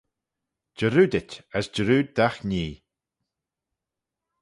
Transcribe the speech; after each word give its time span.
Jarroodit 0.77 1.31
as 1.57 1.65
jarrood 1.73 2.07
dagh 2.17 2.39
nhee. 2.49 2.73